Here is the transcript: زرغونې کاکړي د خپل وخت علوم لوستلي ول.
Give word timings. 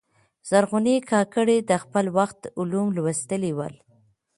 زرغونې 0.49 0.95
کاکړي 1.11 1.57
د 1.69 1.71
خپل 1.83 2.05
وخت 2.17 2.41
علوم 2.59 2.87
لوستلي 2.97 3.51
ول. 3.57 3.75